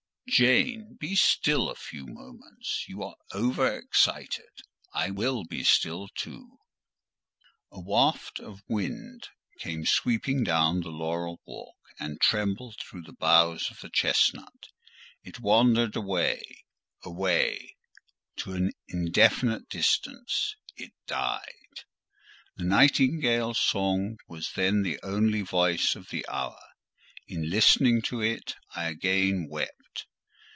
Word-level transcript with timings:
"Jane, 0.29 0.95
be 0.97 1.13
still 1.17 1.69
a 1.69 1.75
few 1.75 2.05
moments: 2.07 2.85
you 2.87 3.03
are 3.03 3.17
over 3.33 3.69
excited: 3.77 4.61
I 4.93 5.09
will 5.11 5.43
be 5.43 5.61
still 5.65 6.07
too." 6.07 6.57
A 7.69 7.81
waft 7.81 8.39
of 8.39 8.61
wind 8.69 9.27
came 9.59 9.85
sweeping 9.85 10.45
down 10.45 10.79
the 10.81 10.87
laurel 10.89 11.41
walk, 11.45 11.75
and 11.99 12.21
trembled 12.21 12.77
through 12.79 13.01
the 13.01 13.11
boughs 13.11 13.69
of 13.71 13.81
the 13.81 13.89
chestnut: 13.89 14.69
it 15.21 15.41
wandered 15.41 15.97
away—away—to 15.97 18.53
an 18.53 18.71
indefinite 18.87 19.67
distance—it 19.67 20.93
died. 21.07 21.83
The 22.55 22.63
nightingale's 22.63 23.59
song 23.59 24.17
was 24.29 24.53
then 24.53 24.83
the 24.83 24.97
only 25.03 25.41
voice 25.41 25.93
of 25.97 26.07
the 26.07 26.25
hour: 26.29 26.61
in 27.27 27.49
listening 27.49 28.01
to 28.03 28.21
it, 28.21 28.55
I 28.73 28.85
again 28.85 29.47
wept. 29.49 29.71